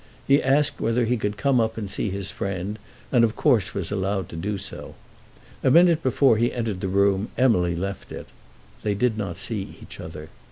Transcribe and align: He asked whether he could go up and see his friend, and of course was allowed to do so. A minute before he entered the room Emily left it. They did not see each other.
He 0.27 0.41
asked 0.41 0.79
whether 0.81 1.05
he 1.05 1.15
could 1.15 1.37
go 1.37 1.61
up 1.61 1.77
and 1.77 1.87
see 1.87 2.09
his 2.09 2.31
friend, 2.31 2.79
and 3.11 3.23
of 3.23 3.35
course 3.35 3.75
was 3.75 3.91
allowed 3.91 4.29
to 4.29 4.35
do 4.35 4.57
so. 4.57 4.95
A 5.63 5.69
minute 5.69 6.01
before 6.01 6.37
he 6.37 6.51
entered 6.51 6.81
the 6.81 6.87
room 6.87 7.29
Emily 7.37 7.75
left 7.75 8.11
it. 8.11 8.25
They 8.81 8.95
did 8.95 9.15
not 9.15 9.37
see 9.37 9.77
each 9.79 9.99
other. 9.99 10.29